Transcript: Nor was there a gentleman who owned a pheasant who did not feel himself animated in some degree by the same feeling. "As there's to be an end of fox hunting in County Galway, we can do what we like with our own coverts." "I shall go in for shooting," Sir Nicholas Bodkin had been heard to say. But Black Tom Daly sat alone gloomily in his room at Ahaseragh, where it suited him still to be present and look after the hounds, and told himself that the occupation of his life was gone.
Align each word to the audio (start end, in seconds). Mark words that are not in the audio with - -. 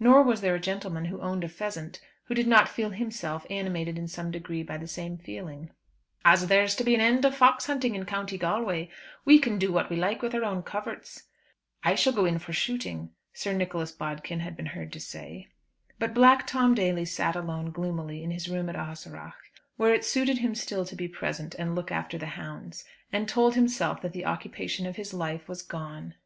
Nor 0.00 0.22
was 0.22 0.40
there 0.40 0.54
a 0.54 0.58
gentleman 0.58 1.04
who 1.04 1.20
owned 1.20 1.44
a 1.44 1.50
pheasant 1.50 2.00
who 2.28 2.34
did 2.34 2.46
not 2.46 2.66
feel 2.66 2.88
himself 2.88 3.44
animated 3.50 3.98
in 3.98 4.08
some 4.08 4.30
degree 4.30 4.62
by 4.62 4.78
the 4.78 4.86
same 4.88 5.18
feeling. 5.18 5.68
"As 6.24 6.46
there's 6.46 6.74
to 6.76 6.82
be 6.82 6.94
an 6.94 7.02
end 7.02 7.26
of 7.26 7.36
fox 7.36 7.66
hunting 7.66 7.94
in 7.94 8.06
County 8.06 8.38
Galway, 8.38 8.88
we 9.26 9.38
can 9.38 9.58
do 9.58 9.70
what 9.70 9.90
we 9.90 9.96
like 9.96 10.22
with 10.22 10.34
our 10.34 10.44
own 10.44 10.62
coverts." 10.62 11.24
"I 11.84 11.94
shall 11.94 12.14
go 12.14 12.24
in 12.24 12.38
for 12.38 12.54
shooting," 12.54 13.10
Sir 13.34 13.52
Nicholas 13.52 13.92
Bodkin 13.92 14.40
had 14.40 14.56
been 14.56 14.64
heard 14.72 14.94
to 14.94 14.98
say. 14.98 15.48
But 15.98 16.14
Black 16.14 16.46
Tom 16.46 16.74
Daly 16.74 17.04
sat 17.04 17.36
alone 17.36 17.70
gloomily 17.70 18.24
in 18.24 18.30
his 18.30 18.48
room 18.48 18.70
at 18.70 18.76
Ahaseragh, 18.76 19.34
where 19.76 19.92
it 19.92 20.06
suited 20.06 20.38
him 20.38 20.54
still 20.54 20.86
to 20.86 20.96
be 20.96 21.06
present 21.06 21.54
and 21.58 21.74
look 21.76 21.92
after 21.92 22.16
the 22.16 22.24
hounds, 22.32 22.86
and 23.12 23.28
told 23.28 23.54
himself 23.54 24.00
that 24.00 24.14
the 24.14 24.24
occupation 24.24 24.86
of 24.86 24.96
his 24.96 25.12
life 25.12 25.46
was 25.46 25.60
gone. 25.60 26.14